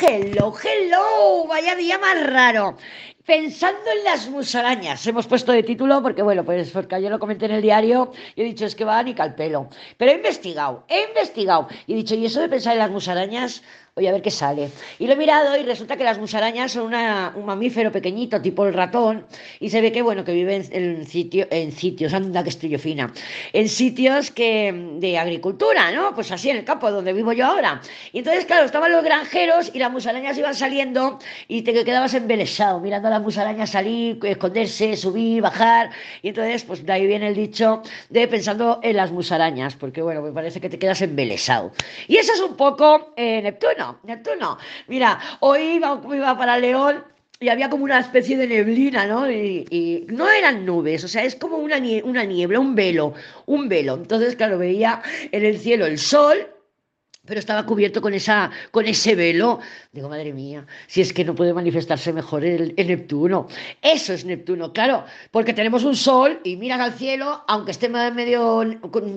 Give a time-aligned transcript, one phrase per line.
[0.00, 2.76] Hello, hello, vaya día más raro.
[3.28, 7.44] Pensando en las musarañas, hemos puesto de título porque, bueno, pues porque yo lo comenté
[7.44, 9.68] en el diario y he dicho es que va ni calpelo.
[9.98, 13.62] Pero he investigado, he investigado y he dicho, y eso de pensar en las musarañas,
[13.98, 14.70] voy a ver qué sale.
[15.00, 18.72] Y lo he mirado y resulta que las musarañas son un mamífero pequeñito, tipo el
[18.72, 19.26] ratón,
[19.58, 22.78] y se ve que, bueno, que viven en, sitio, en sitios, anda que estoy yo
[22.78, 23.12] fina,
[23.52, 26.14] en sitios que, de agricultura, ¿no?
[26.14, 27.82] Pues así en el campo donde vivo yo ahora.
[28.12, 31.18] Y entonces, claro, estaban los granjeros y las musarañas iban saliendo
[31.48, 35.90] y te quedabas embelesado mirando a las musarañas salir, esconderse, subir, bajar.
[36.22, 40.22] Y entonces, pues de ahí viene el dicho de pensando en las musarañas, porque, bueno,
[40.22, 41.72] me parece que te quedas embelesado.
[42.06, 43.98] Y eso es un poco eh, Neptuno.
[44.04, 47.04] Neptuno, Mira, hoy iba, iba para León
[47.40, 49.30] y había como una especie de neblina, ¿no?
[49.30, 53.14] Y, no eran nubes, o sea, es como una, una niebla, un velo,
[53.46, 53.94] un velo.
[53.94, 56.48] Entonces, claro, veía en el cielo el sol
[57.28, 59.60] pero estaba cubierto con, esa, con ese velo.
[59.92, 63.48] Digo, madre mía, si es que no puede manifestarse mejor el, Neptuno.
[63.82, 68.64] Eso es Neptuno, claro, porque tenemos un sol y miras al cielo, aunque esté medio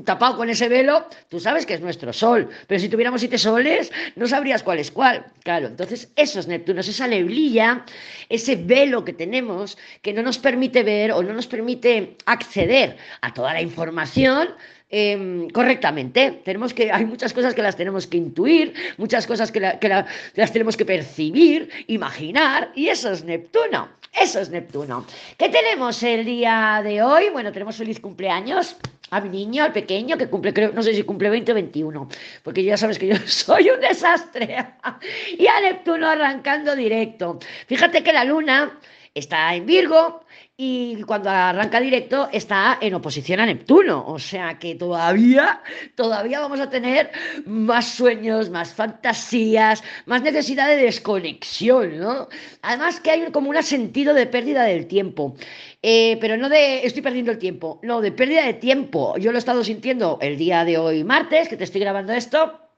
[0.04, 2.50] tapado con ese velo, tú sabes que es nuestro sol.
[2.68, 5.26] Pero si tuviéramos siete soles, no sabrías cuál es cuál.
[5.44, 7.86] Claro, entonces eso es Neptuno, es esa neblilla,
[8.28, 13.34] ese velo que tenemos que no nos permite ver o no nos permite acceder a
[13.34, 14.50] toda la información
[14.94, 16.42] Em, correctamente.
[16.44, 20.76] Tenemos que, hay muchas cosas que las tenemos que intuir, muchas cosas que, las tenemos
[20.76, 23.88] que percibir, imaginar, y eso es Neptuno.
[24.12, 25.06] Eso es Neptuno.
[25.38, 27.30] ¿Qué tenemos el día de hoy?
[27.30, 28.76] Bueno, tenemos feliz cumpleaños
[29.10, 32.10] a mi niño, al pequeño, que cumple, creo, no sé si cumple 20 o 21,
[32.44, 34.58] porque ya sabes que yo soy un desastre.
[35.38, 37.40] y a Neptuno arrancando directo.
[37.68, 38.78] Fíjate que la luna
[39.14, 40.24] está en Virgo,
[40.64, 45.62] y cuando arranca directo está en oposición a Neptuno, o sea que todavía,
[45.96, 47.12] todavía vamos a tener
[47.46, 52.28] más sueños, más fantasías, más necesidad de desconexión, ¿no?
[52.62, 55.36] Además que hay como un sentido de pérdida del tiempo,
[55.82, 59.18] eh, pero no de estoy perdiendo el tiempo, no, de pérdida de tiempo.
[59.18, 62.71] Yo lo he estado sintiendo el día de hoy martes, que te estoy grabando esto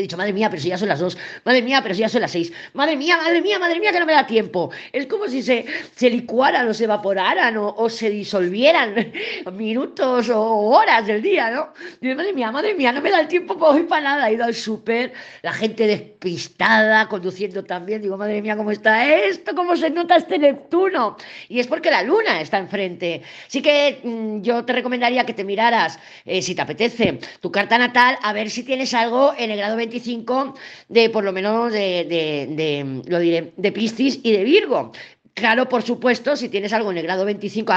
[0.00, 2.08] he dicho, madre mía, pero si ya son las dos, madre mía, pero si ya
[2.08, 4.70] son las seis, madre mía, madre mía, madre mía, que no me da tiempo.
[4.92, 9.12] Es como si se, se licuaran o se evaporaran o, se disolvieran
[9.52, 11.72] minutos o horas del día, ¿no?
[12.00, 14.28] Digo, madre mía, madre mía, no me da el tiempo para hoy para nada.
[14.28, 15.12] He ido al súper,
[15.42, 18.02] la gente despistada, conduciendo también.
[18.02, 19.54] Digo, madre mía, ¿cómo está esto?
[19.54, 21.16] ¿Cómo se nota este Neptuno?
[21.48, 23.22] Y es porque la luna está enfrente.
[23.46, 27.78] Así que mm, yo te recomendaría que te miraras, eh, si te apetece, tu carta
[27.78, 30.54] natal, a ver si tienes algo en el grado 25
[30.88, 34.92] de por lo menos de, de, de lo diré, de Piscis y de Virgo.
[35.38, 37.70] Claro, por supuesto, si tienes algo en el grado 25,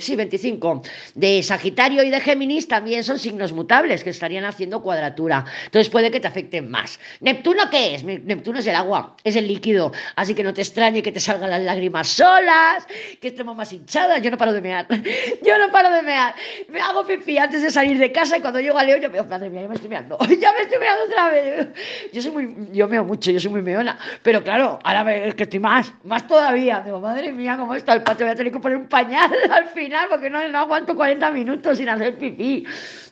[0.00, 0.82] sí, 25,
[1.14, 5.44] de Sagitario y de Géminis, también son signos mutables que estarían haciendo cuadratura.
[5.66, 6.98] Entonces puede que te afecten más.
[7.20, 8.02] ¿Neptuno qué es?
[8.02, 9.92] Neptuno es el agua, es el líquido.
[10.16, 12.84] Así que no te extrañe que te salgan las lágrimas solas,
[13.20, 14.20] que estemos más hinchadas.
[14.20, 14.88] Yo no paro de mear.
[15.46, 16.34] Yo no paro de mear.
[16.68, 19.18] Me hago pipí antes de salir de casa y cuando llego a León, yo me
[19.18, 20.18] digo, madre mía, ya me estoy meando.
[20.40, 21.68] ya me estoy meando otra vez.
[22.12, 23.96] Yo soy muy, yo meo mucho, yo soy muy meona.
[24.24, 26.82] Pero claro, ahora es que estoy más, más todavía.
[26.84, 29.68] Digo, madre mía, cómo está el patio, voy a tener que poner un pañal al
[29.68, 32.64] final porque no, no aguanto 40 minutos sin hacer pipí.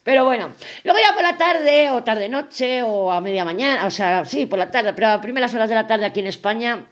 [0.03, 4.25] Pero bueno, luego ya por la tarde o tarde-noche o a media mañana, o sea,
[4.25, 6.87] sí, por la tarde, pero a primeras horas de la tarde aquí en España,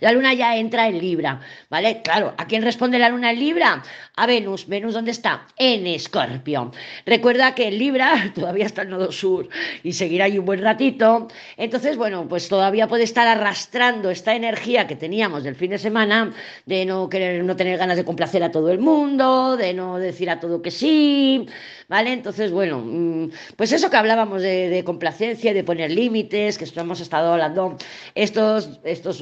[0.00, 1.40] la luna ya entra en Libra,
[1.70, 2.02] ¿vale?
[2.02, 3.82] Claro, ¿a quién responde la luna en Libra?
[4.16, 4.68] A Venus.
[4.68, 5.46] ¿Venus dónde está?
[5.56, 6.72] En Escorpio.
[7.06, 9.48] Recuerda que en Libra todavía está el nodo sur
[9.82, 11.28] y seguirá ahí un buen ratito.
[11.56, 16.32] Entonces, bueno, pues todavía puede estar arrastrando esta energía que teníamos del fin de semana
[16.66, 20.30] de no querer, no tener ganas de complacer a todo el mundo, de no decir
[20.30, 21.46] a todo que sí,
[21.88, 22.12] ¿vale?
[22.12, 27.32] Entonces, bueno, mm, pues eso que hablábamos de, complacencia de poner límites, que hemos estado
[27.32, 27.76] hablando
[28.14, 29.20] estos, estos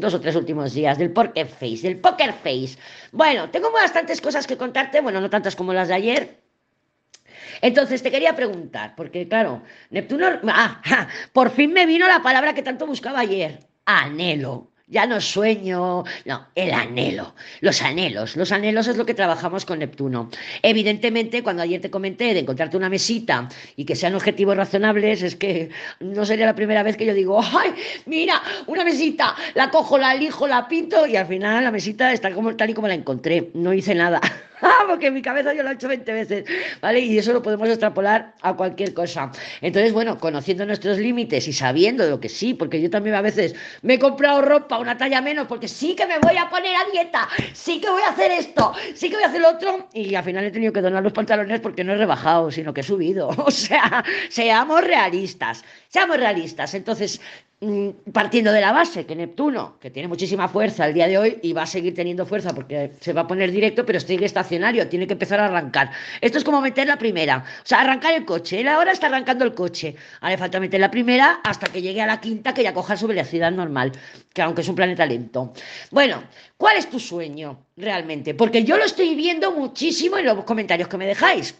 [0.00, 2.78] dos o tres últimos días, del poker face, del poker face.
[3.12, 6.40] Bueno, tengo bastantes cosas que contarte, bueno, no tantas como las de ayer,
[7.62, 10.80] entonces te quería preguntar, porque claro, Neptuno, ah,
[11.32, 16.46] por fin me vino la palabra que tanto buscaba ayer, anhelo ya no sueño, no,
[16.54, 20.28] el anhelo, los anhelos, los anhelos es lo que trabajamos con Neptuno.
[20.62, 25.36] Evidentemente, cuando ayer te comenté de encontrarte una mesita y que sean objetivos razonables, es
[25.36, 25.70] que
[26.00, 27.72] no sería la primera vez que yo digo, ay,
[28.06, 32.32] mira, una mesita, la cojo, la elijo, la pinto y al final la mesita está
[32.34, 34.20] como, tal y como la encontré, no hice nada.
[34.88, 36.44] porque en mi cabeza yo lo he hecho 20 veces,
[36.80, 37.00] ¿vale?
[37.00, 39.30] Y eso lo podemos extrapolar a cualquier cosa.
[39.60, 43.54] Entonces, bueno, conociendo nuestros límites y sabiendo lo que sí, porque yo también a veces
[43.82, 46.90] me he comprado ropa una talla menos porque sí que me voy a poner a
[46.92, 50.14] dieta, sí que voy a hacer esto, sí que voy a hacer lo otro, y
[50.14, 52.84] al final he tenido que donar los pantalones porque no he rebajado, sino que he
[52.84, 53.30] subido.
[53.50, 56.72] O sea, seamos realistas, seamos realistas.
[56.74, 57.20] Entonces,
[58.12, 61.52] partiendo de la base que Neptuno, que tiene muchísima fuerza el día de hoy y
[61.52, 65.06] va a seguir teniendo fuerza porque se va a poner directo, pero sigue estacionario, tiene
[65.06, 65.90] que empezar a arrancar.
[66.22, 68.60] Esto es como meter la primera, o sea, arrancar el coche.
[68.60, 69.94] Él ahora está arrancando el coche.
[70.20, 72.96] Ahora le falta meter la primera hasta que llegue a la quinta, que ya coja
[72.96, 73.92] su velocidad normal,
[74.32, 75.52] que aunque es un planeta lento.
[75.90, 76.24] Bueno,
[76.56, 78.32] ¿cuál es tu sueño realmente?
[78.32, 81.54] Porque yo lo estoy viendo muchísimo en los comentarios que me dejáis.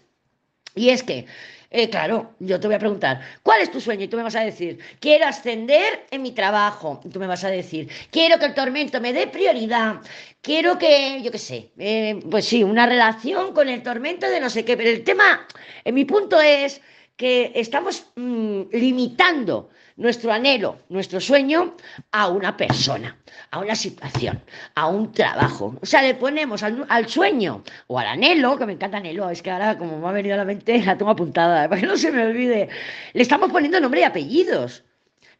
[0.74, 1.26] Y es que
[1.72, 4.04] eh, claro, yo te voy a preguntar, ¿cuál es tu sueño?
[4.04, 7.00] Y tú me vas a decir, quiero ascender en mi trabajo.
[7.04, 10.00] Y tú me vas a decir, quiero que el tormento me dé prioridad.
[10.42, 14.50] Quiero que, yo qué sé, eh, pues sí, una relación con el tormento de no
[14.50, 14.76] sé qué.
[14.76, 15.46] Pero el tema,
[15.84, 16.80] en mi punto es
[17.16, 19.70] que estamos mm, limitando
[20.00, 21.76] nuestro anhelo, nuestro sueño
[22.10, 23.16] a una persona,
[23.50, 24.40] a una situación,
[24.74, 25.76] a un trabajo.
[25.82, 29.50] O sea, le ponemos al, sueño o al anhelo, que me encanta anhelo, es que
[29.50, 32.10] ahora como me ha venido a la mente la tengo apuntada, para que no se
[32.10, 32.70] me olvide,
[33.12, 34.84] le estamos poniendo nombre y apellidos.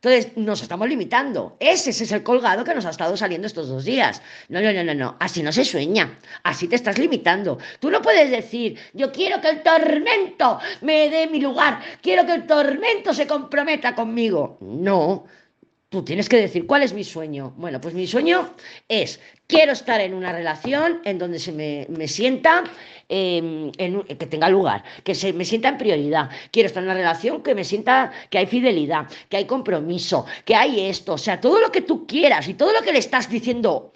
[0.03, 1.59] Entonces, nos estamos limitando.
[1.61, 4.23] Ese, es el colgado que nos ha estado saliendo estos dos días.
[4.49, 5.17] No, no, no, no, no.
[5.21, 6.19] Así no se sueña.
[6.43, 7.59] Así te estás limitando.
[7.81, 11.81] Tú no puedes decir, yo quiero que el tormento me dé mi lugar.
[12.01, 14.57] Quiero que el tormento se comprometa conmigo.
[14.63, 15.27] No.
[15.91, 17.53] Tú tienes que decir, ¿cuál es mi sueño?
[17.59, 18.55] Bueno, pues mi sueño
[18.89, 19.21] es,
[19.51, 22.65] quiero estar en una relación en donde se me, sienta,
[23.09, 26.31] em, en, que tenga lugar, que se me sienta en prioridad.
[26.53, 30.55] Quiero estar en una relación que me sienta que hay fidelidad, que hay compromiso, que
[30.55, 31.15] hay esto.
[31.15, 33.93] O sea, todo lo que tú quieras y todo lo que le estás diciendo,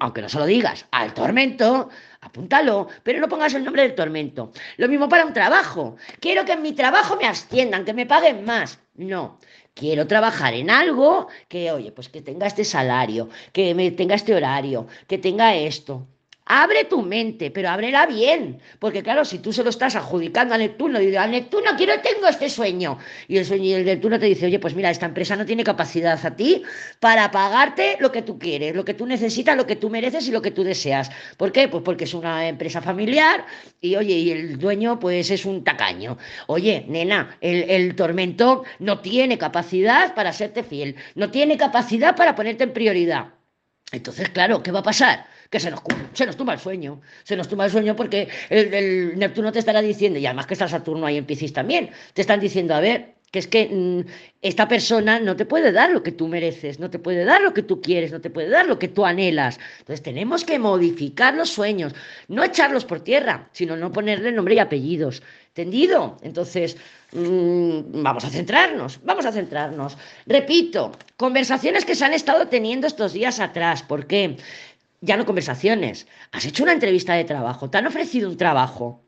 [0.00, 1.90] aunque no se lo digas, al tormento,
[2.26, 4.52] apúntalo, pero no pongas el nombre del tormento.
[4.76, 5.96] Lo mismo para un trabajo.
[6.20, 8.78] Quiero que en mi trabajo me asciendan, que me paguen más.
[8.94, 9.38] No,
[9.74, 14.34] quiero trabajar en algo que, oye, pues que tenga este salario, que me tenga este
[14.34, 16.06] horario, que tenga esto.
[16.48, 20.58] Abre tu mente, pero ábrela bien, porque claro, si tú se lo estás adjudicando a
[20.58, 24.26] Neptuno, y a Neptuno quiero, tengo este sueño, y el sueño y el Neptuno te
[24.26, 26.62] dice, oye, pues mira, esta empresa no tiene capacidad a ti
[27.00, 30.30] para pagarte lo que tú quieres, lo que tú necesitas, lo que tú mereces y
[30.30, 31.10] lo que tú deseas.
[31.36, 31.66] ¿Por qué?
[31.66, 33.44] Pues porque es una empresa familiar
[33.80, 36.16] y oye, y el dueño pues es un tacaño.
[36.46, 37.96] Oye, nena, el, el
[38.78, 43.34] no tiene capacidad para serte fiel, no tiene capacidad para ponerte en prioridad.
[43.90, 45.26] Entonces, claro, ¿qué va a pasar?
[45.50, 45.80] Que se nos,
[46.12, 47.00] se nos tumba el sueño.
[47.24, 50.68] Se nos tumba el sueño porque el, Neptuno te estará diciendo, y además que está
[50.68, 54.00] Saturno ahí en Piscis también, te están diciendo, a ver, que es que mm,
[54.42, 57.52] esta persona no te puede dar lo que tú mereces, no te puede dar lo
[57.52, 59.58] que tú quieres, no te puede dar lo que tú anhelas.
[59.80, 61.94] Entonces tenemos que modificar los sueños,
[62.28, 65.22] no echarlos por tierra, sino no ponerle nombre y apellidos.
[65.48, 66.18] ¿Entendido?
[66.22, 66.76] Entonces,
[67.12, 69.96] mm, vamos a centrarnos, vamos a centrarnos.
[70.26, 73.82] Repito, conversaciones que se han estado teniendo estos días atrás.
[73.82, 74.36] ¿Por qué?
[75.00, 79.02] Ya no conversaciones, has hecho una entrevista de trabajo, te han ofrecido un trabajo.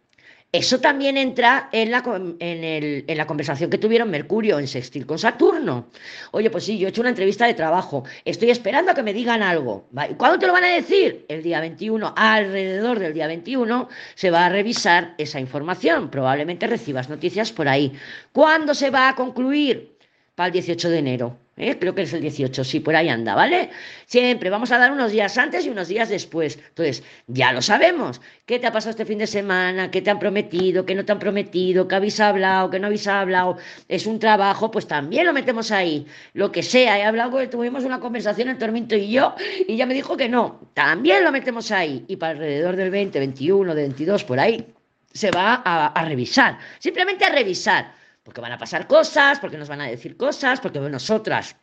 [0.50, 2.02] Eso también entra en la,
[2.38, 5.90] en, la conversación que tuvieron Mercurio en sextil con Saturno.
[6.30, 9.12] Oye, pues sí, yo he hecho una entrevista de trabajo, estoy esperando a que me
[9.12, 9.90] digan algo.
[10.16, 11.26] ¿Cuándo te lo van a decir?
[11.28, 16.08] El día 21, alrededor del día 21, se va a revisar esa información.
[16.08, 17.92] Probablemente recibas noticias por ahí.
[18.32, 19.97] ¿Cuándo se va a concluir?
[20.38, 21.36] Para el 18 de enero.
[21.56, 21.76] ¿eh?
[21.80, 23.70] creo que es el 18, sí, por ahí anda, ¿vale?
[24.06, 26.60] Siempre vamos a dar unos días antes y unos días después.
[26.68, 28.20] Entonces, ya lo sabemos.
[28.46, 29.90] ¿Qué te ha pasado este fin de semana?
[29.90, 30.86] ¿Qué te han prometido?
[30.86, 31.88] ¿Qué no te han prometido?
[31.88, 32.70] ¿Qué habéis hablado?
[32.70, 33.56] ¿Qué no habéis hablado?
[33.88, 36.06] Es un trabajo, pues también lo metemos ahí.
[36.34, 39.34] Lo que sea, he hablado, tuvimos una conversación en Tormento y yo,
[39.66, 40.60] y ya me dijo que no.
[40.72, 42.04] También lo metemos ahí.
[42.06, 44.64] Y para alrededor del 20, 21, de 22, por ahí,
[45.12, 46.58] se va a revisar.
[46.78, 50.78] Simplemente a revisar porque van a pasar cosas, porque nos van a decir cosas, porque
[50.78, 51.56] nosotras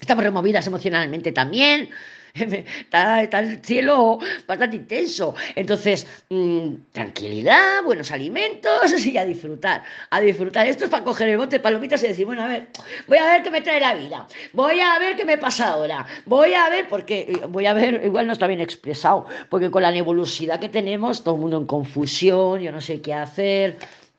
[0.00, 1.90] estamos removidas emocionalmente también.
[2.34, 5.34] Está, el cielo bastante intenso.
[5.54, 9.82] Entonces, mm, tranquilidad, buenos alimentos y a disfrutar.
[10.08, 10.66] A disfrutar.
[10.66, 12.68] Esto es para coger el bote de palomitas y decir, bueno, a ver,
[13.06, 14.26] voy a ver qué me trae la vida.
[14.54, 16.06] Voy a ver qué me pasa ahora.
[16.24, 19.82] Voy a ver, porque eh, voy a ver, igual no está bien expresado, porque con
[19.82, 23.76] la nebulosidad que tenemos, todo el mundo en confusión, yo no sé qué hacer.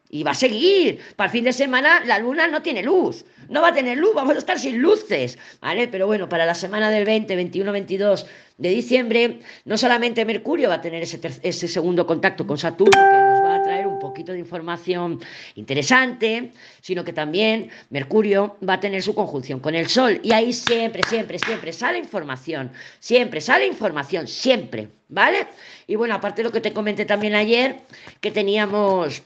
[0.10, 1.00] Y va a seguir.
[1.16, 3.26] Para el fin de semana la luna no tiene luz.
[3.48, 5.38] No va a tener luz, vamos a estar sin luces.
[5.62, 5.88] ¿Vale?
[5.88, 8.26] Pero bueno, para la semana del 20, 21, 22
[8.60, 13.18] de diciembre, no solamente Mercurio va a tener ese, ese segundo contacto con Saturno, que
[13.18, 15.22] nos va a traer un poquito de información
[15.56, 16.52] interesante,
[16.82, 20.20] sino que también Mercurio va a tener su conjunción con el Sol.
[20.24, 22.72] Y ahí siempre, siempre, siempre sale información.
[23.00, 24.90] Siempre sale información, siempre.
[25.08, 25.48] ¿Vale?
[25.88, 27.78] Y bueno, aparte de lo que te comenté también ayer,
[28.22, 29.24] que teníamos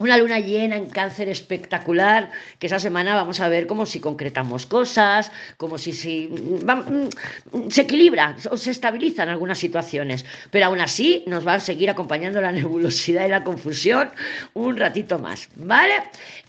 [0.00, 4.66] una luna llena en cáncer espectacular, que esa semana vamos a ver como si concretamos
[4.66, 11.22] cosas, como si, si mm, se equilibra o se estabilizan algunas situaciones, pero aún así
[11.28, 14.10] nos va a seguir acompañando la nebulosidad y la confusión
[14.54, 15.94] un ratito más, ¿vale?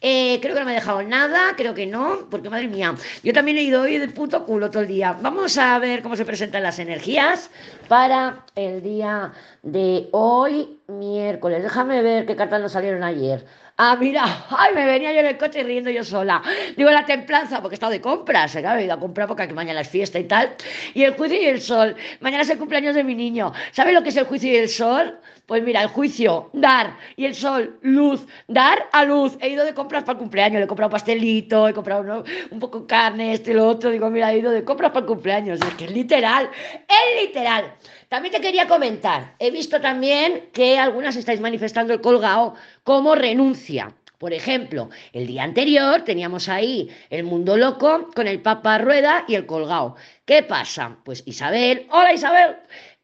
[0.02, 3.32] Eh, creo que no me he dejado nada, creo que no, porque madre mía, yo
[3.32, 5.18] también he ido hoy de puto culo todo el día.
[5.22, 7.52] Vamos a ver cómo se presentan las energías
[7.88, 11.64] para el día de hoy, miércoles.
[11.64, 13.46] Déjame ver qué cartas nos salieron ayer.
[13.78, 16.42] Ah, mira, ay, me venía yo en el coche riendo yo sola.
[16.78, 18.64] Digo, la templanza, porque he estado de compras, ¿eh?
[18.66, 20.56] he ido a comprar porque mañana es fiesta y tal.
[20.94, 21.96] Y el juicio y el sol.
[22.22, 23.52] Mañana es el cumpleaños de mi niño.
[23.72, 25.20] ¿Sabes lo que es el juicio y el sol?
[25.46, 29.38] Pues mira, el juicio, dar, y el sol, luz, dar a luz.
[29.40, 32.80] He ido de compras para el cumpleaños, le he comprado pastelito, he comprado un poco
[32.80, 33.92] de carne, este, lo otro.
[33.92, 35.60] Digo, mira, he ido de compras para el cumpleaños.
[35.62, 36.50] Es que es literal,
[36.88, 37.76] es literal.
[38.10, 43.94] También te quería comentar, he visto también que algunas estáis manifestando el colgado como renuncia.
[44.18, 49.36] Por ejemplo, el día anterior teníamos ahí el mundo loco con el Papa Rueda y
[49.36, 49.96] el colgado.
[50.24, 50.98] ¿Qué pasa?
[51.04, 52.56] Pues Isabel, hola Isabel,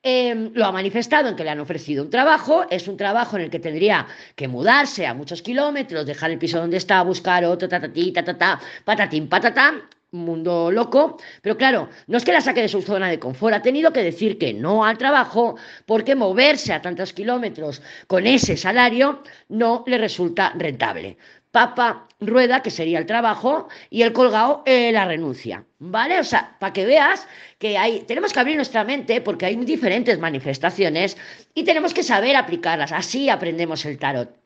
[0.03, 3.43] Em, lo ha manifestado en que le han ofrecido un trabajo, es un trabajo en
[3.43, 7.69] el que tendría que mudarse a muchos kilómetros, dejar el piso donde está, buscar otro,
[7.69, 8.11] tatatí,
[8.83, 9.75] patatín, patatá,
[10.11, 13.61] mundo loco, pero claro, no es que la saque de su zona de confort, ha
[13.61, 19.23] tenido que decir que no al trabajo porque moverse a tantos kilómetros con ese salario
[19.49, 21.17] no le resulta rentable
[21.51, 25.65] papa rueda, que sería el trabajo, y el colgado, eh, la renuncia.
[25.79, 26.19] ¿Vale?
[26.19, 27.27] O sea, para que veas
[27.59, 31.17] que hay, tenemos que abrir nuestra mente porque hay diferentes manifestaciones
[31.53, 32.91] y tenemos que saber aplicarlas.
[32.91, 34.40] Así aprendemos el tarot.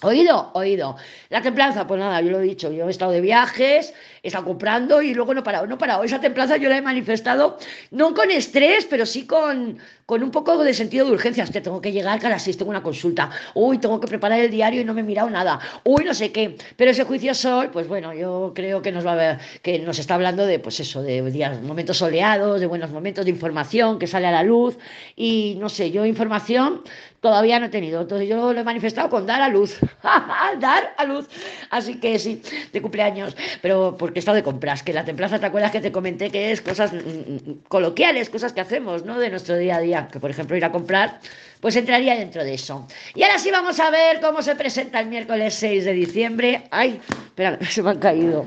[0.00, 0.94] Oído, oído.
[1.28, 3.92] La templanza, pues nada, yo lo he dicho, yo he estado de viajes,
[4.22, 6.04] he estado comprando y luego no he parado, no he parado.
[6.04, 7.58] Esa templanza yo la he manifestado,
[7.90, 9.76] no con estrés, pero sí con,
[10.06, 11.42] con un poco de sentido de urgencia.
[11.42, 13.28] Hostia, tengo que llegar, que a las seis tengo una consulta.
[13.54, 15.58] Uy, tengo que preparar el diario y no me he mirado nada.
[15.82, 16.56] Uy, no sé qué.
[16.76, 19.98] Pero ese juicio sol, pues bueno, yo creo que nos va a ver, que nos
[19.98, 24.06] está hablando de, pues eso, de días, momentos soleados, de buenos momentos de información que
[24.06, 24.78] sale a la luz.
[25.16, 26.82] Y no sé, yo información
[27.20, 28.00] todavía no he tenido.
[28.00, 29.78] Entonces yo lo he manifestado con dar a luz.
[30.60, 31.28] dar a luz.
[31.70, 33.36] Así que sí, de cumpleaños.
[33.62, 36.52] Pero porque he estado de compras, que la templaza, ¿te acuerdas que te comenté que
[36.52, 39.18] es cosas mm, mm, mm, coloquiales, cosas que hacemos, ¿no?
[39.18, 40.08] De nuestro día a día.
[40.10, 41.20] Que por ejemplo ir a comprar,
[41.60, 42.86] pues entraría dentro de eso.
[43.14, 46.64] Y ahora sí vamos a ver cómo se presenta el miércoles 6 de diciembre.
[46.70, 48.44] Ay, espera, se me han caído.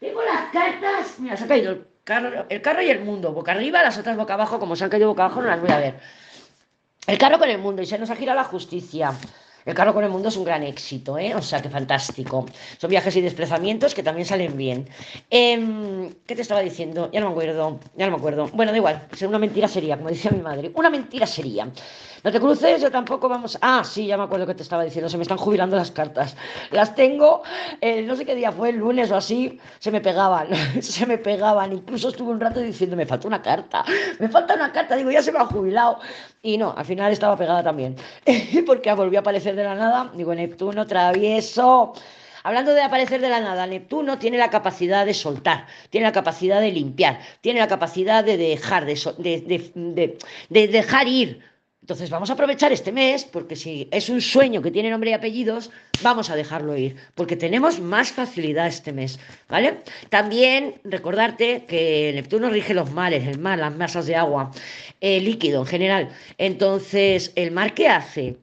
[0.00, 1.18] Tengo las cartas.
[1.18, 3.32] Mira, se ha caído el carro, el carro y el mundo.
[3.32, 4.58] Boca arriba, las otras boca abajo.
[4.58, 5.94] Como se han caído boca abajo, no las voy a ver.
[7.08, 9.14] El carro con el mundo y se nos ha girado la justicia.
[9.64, 11.34] El carro con el mundo es un gran éxito, ¿eh?
[11.34, 12.44] O sea, qué fantástico.
[12.76, 14.86] Son viajes y desplazamientos que también salen bien.
[15.30, 17.10] Em, ¿Qué te estaba diciendo?
[17.10, 18.48] Ya no me acuerdo, ya no me acuerdo.
[18.52, 20.70] Bueno, da igual, una mentira sería, como decía mi madre.
[20.74, 21.70] Una mentira sería.
[22.24, 23.58] No te cruces, yo tampoco vamos.
[23.60, 25.08] Ah, sí, ya me acuerdo que te estaba diciendo.
[25.08, 26.36] Se me están jubilando las cartas.
[26.70, 27.42] Las tengo,
[27.80, 30.48] eh, no sé qué día fue, el lunes o así, se me pegaban.
[30.82, 31.72] se me pegaban.
[31.72, 33.84] Incluso estuve un rato diciendo, me falta una carta.
[34.18, 34.96] Me falta una carta.
[34.96, 36.00] Digo, ya se me ha jubilado.
[36.42, 37.96] Y no, al final estaba pegada también.
[38.66, 40.10] Porque volvió a aparecer de la nada.
[40.14, 41.92] Digo, Neptuno, travieso.
[42.42, 46.60] Hablando de aparecer de la nada, Neptuno tiene la capacidad de soltar, tiene la capacidad
[46.60, 51.42] de limpiar, tiene la capacidad de dejar, de, de, de dejar ir
[51.88, 55.14] entonces vamos a aprovechar este mes, porque si es un sueño que tiene nombre y
[55.14, 55.70] apellidos,
[56.02, 59.18] vamos a dejarlo ir, porque tenemos más facilidad este mes,
[59.48, 59.78] ¿vale?
[60.10, 64.50] También recordarte que Neptuno rige los mares, el mar, las masas de agua,
[65.00, 66.08] el líquido en general.
[66.36, 68.36] Entonces, ¿el mar qué hace?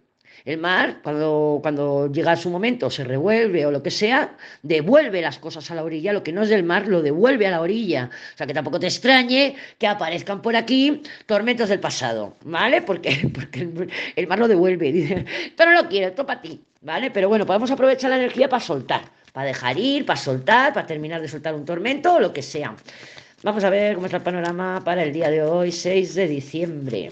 [0.45, 5.39] El mar, cuando, cuando llega su momento, se revuelve o lo que sea, devuelve las
[5.39, 6.13] cosas a la orilla.
[6.13, 8.11] Lo que no es del mar lo devuelve a la orilla.
[8.35, 12.83] O sea, que tampoco te extrañe que aparezcan por aquí tormentos del pasado, ¿vale?
[12.83, 14.91] Porque, porque el, mar lo devuelve.
[14.91, 15.25] Dice,
[15.57, 17.09] no lo quiero, esto para ti, ¿vale?
[17.09, 19.01] Pero bueno, podemos aprovechar la energía para soltar,
[19.33, 22.75] para dejar ir, para soltar, para terminar de soltar un tormento o lo que sea.
[23.41, 27.11] Vamos a ver cómo está el panorama para el día de hoy, 6 de diciembre.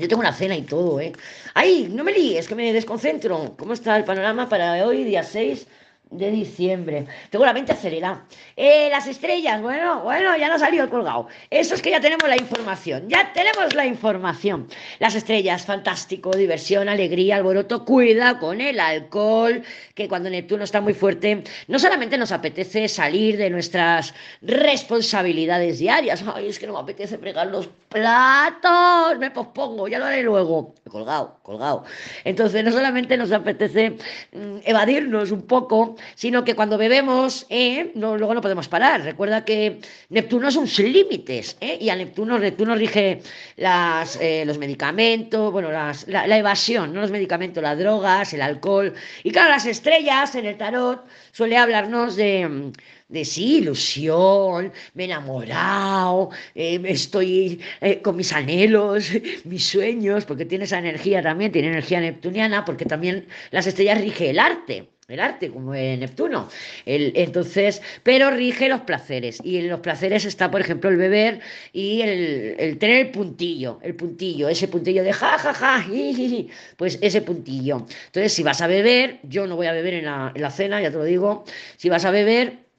[0.00, 1.12] Yo tengo una cena y todo, ¿eh?
[1.54, 1.88] ¡Ay!
[1.90, 3.54] No me líes, que me desconcentro.
[3.58, 5.66] ¿Cómo está el panorama para hoy, día 6
[6.10, 7.06] de diciembre.
[7.30, 8.26] Tengo la mente acelerada.
[8.56, 11.28] Eh, las estrellas, bueno, bueno, ya no ha salido el colgado.
[11.48, 14.68] Eso es que ya tenemos la información, ya tenemos la información.
[14.98, 19.62] Las estrellas, fantástico, diversión, alegría, alboroto, cuida con el alcohol,
[19.94, 26.24] que cuando Neptuno está muy fuerte, no solamente nos apetece salir de nuestras responsabilidades diarias,
[26.34, 30.74] ay, es que no me apetece fregar los platos, me pospongo, ya lo haré luego.
[30.88, 31.84] Colgado, colgado.
[32.24, 33.98] Entonces, no solamente nos apetece
[34.32, 39.02] mm, evadirnos un poco, sino que cuando bebemos, eh, no, luego no podemos parar.
[39.02, 41.78] Recuerda que Neptuno es sin límites, ¿eh?
[41.80, 43.22] y a Neptuno, Neptuno rige
[43.56, 48.42] las, eh, los medicamentos, bueno, las, la, la, evasión, no los medicamentos, las drogas, el
[48.42, 48.94] alcohol.
[49.24, 52.72] Y claro, las estrellas en el tarot suele hablarnos de,
[53.10, 59.10] de sí, ilusión, me he enamorado, eh, estoy eh, con mis anhelos,
[59.44, 64.30] mis sueños, porque tiene esa energía también, tiene energía neptuniana, porque también las estrellas rige
[64.30, 66.48] el arte el arte, como Neptuno.
[66.86, 69.40] El, entonces, pero rige los placeres.
[69.42, 71.40] Y en los placeres está, por ejemplo, el beber
[71.72, 75.84] y el, el tener el puntillo, el puntillo, ese puntillo de ja, ja, ja,
[76.76, 77.86] pues ese puntillo.
[78.06, 80.80] Entonces, si vas a beber, yo no voy a beber en la, en la cena,
[80.80, 81.44] ya te lo digo,
[81.76, 82.69] si vas a beber,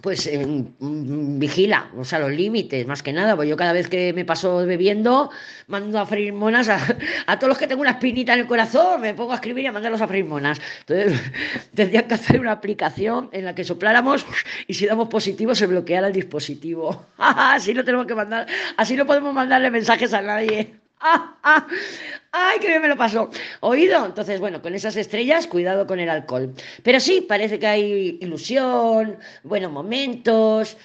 [0.00, 0.44] pues eh,
[0.80, 4.66] vigila, o sea, los límites, más que nada, pues yo cada vez que me paso
[4.66, 5.30] bebiendo,
[5.68, 6.80] mando a freír monas a,
[7.26, 9.66] a, todos los que tengo una espinita en el corazón, me pongo a escribir y
[9.68, 10.60] a mandarlos a freír monas.
[10.80, 11.20] Entonces,
[11.74, 14.26] tendrían que hacer una aplicación en la que sopláramos
[14.66, 17.06] y si damos positivo se bloqueara el dispositivo.
[17.18, 20.85] así no tenemos que mandar, así no podemos mandarle mensajes a nadie.
[22.32, 23.30] ¡Ay, qué bien me lo pasó!
[23.60, 24.04] ¿Oído?
[24.06, 26.54] Entonces, bueno, con esas estrellas, cuidado con el alcohol.
[26.82, 30.76] Pero sí, parece que hay ilusión, buenos momentos.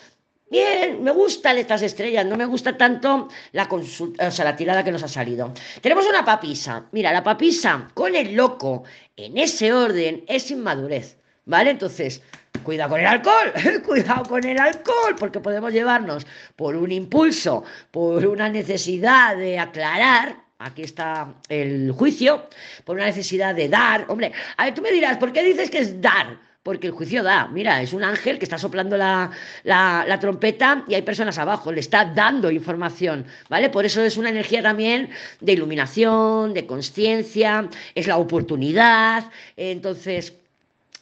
[0.49, 4.83] Bien, me gustan estas estrellas, no me gusta tanto la consulta, o sea, la tirada
[4.83, 5.53] que nos ha salido.
[5.81, 6.85] Tenemos una papisa.
[6.91, 8.83] Mira, la papisa con el loco
[9.15, 11.17] en ese orden es inmadurez.
[11.45, 11.71] ¿Vale?
[11.71, 12.21] Entonces,
[12.63, 13.53] cuidado con el alcohol,
[13.85, 20.37] cuidado con el alcohol, porque podemos llevarnos por un impulso, por una necesidad de aclarar,
[20.59, 22.47] aquí está el juicio,
[22.85, 25.79] por una necesidad de dar, hombre, a ver, tú me dirás, ¿por qué dices que
[25.79, 26.39] es dar?
[26.63, 29.31] Porque el juicio da, mira, es un ángel que está soplando la,
[29.63, 33.71] la, trompeta y hay personas abajo, le está dando información, ¿vale?
[33.71, 40.35] Por eso es una energía también de iluminación, de conciencia, es la oportunidad, entonces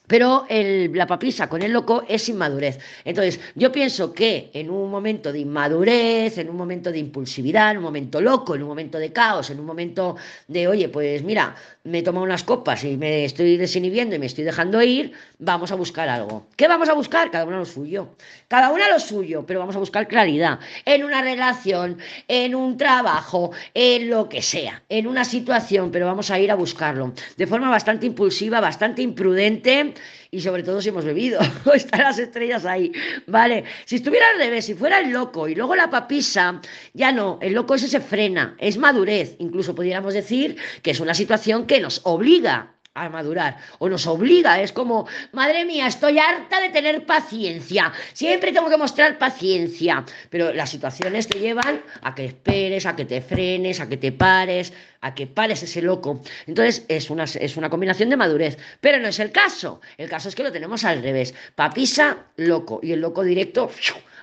[0.09, 2.79] pero el, la papisa con el loco es inmadurez.
[3.05, 7.77] Entonces, yo pienso que en un momento de inmadurez, en un momento de impulsividad, en
[7.77, 10.15] un momento loco, en un momento de caos, en un momento
[10.47, 14.25] de, oye, pues mira, me he tomado unas copas y me estoy desinhibiendo y me
[14.25, 16.47] estoy dejando ir, vamos a buscar algo.
[16.57, 17.31] ¿Qué vamos a buscar?
[17.31, 18.15] Cada uno lo suyo.
[18.47, 23.51] Cada una lo suyo, pero vamos a buscar claridad en una relación, en un trabajo,
[23.73, 27.69] en lo que sea, en una situación, pero vamos a ir a buscarlo de forma
[27.69, 29.93] bastante impulsiva, bastante imprudente
[30.31, 31.39] y sobre todo si hemos bebido.
[31.73, 32.91] Están las estrellas ahí,
[33.27, 33.63] ¿vale?
[33.85, 36.61] Si estuviera al revés, si fuera el loco y luego la papisa,
[36.93, 39.35] ya no, el loco ese se frena, es madurez.
[39.39, 43.57] Incluso pudiéramos decir que es una situación que nos obliga a madurar.
[43.79, 48.77] O nos obliga, es como, madre mía, estoy harta de tener paciencia, siempre tengo que
[48.77, 53.87] mostrar paciencia, pero las situaciones te llevan a que esperes, a que te frenes, a
[53.87, 56.21] que te pares, a que pares ese loco.
[56.47, 60.29] Entonces es una, es una combinación de madurez, pero no es el caso, el caso
[60.29, 63.69] es que lo tenemos al revés, papisa, loco, y el loco directo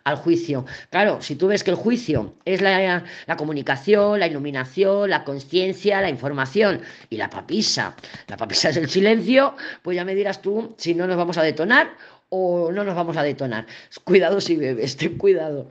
[0.07, 0.65] al juicio.
[0.91, 6.01] Claro, si tú ves que el juicio es la, la comunicación, la iluminación, la conciencia,
[6.01, 7.97] la información y la papisa,
[8.29, 11.43] la papisa es el silencio, pues ya me dirás tú si no nos vamos a
[11.43, 11.97] detonar
[12.29, 13.67] o no nos vamos a detonar.
[14.05, 15.69] Cuidado si bebes, ten cuidado.